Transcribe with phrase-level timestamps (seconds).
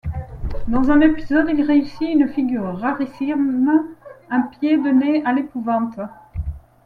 [0.67, 3.91] Dans un épisode, il réussit une figure rarissime,
[4.31, 5.99] un pied de nez à l'épouvante.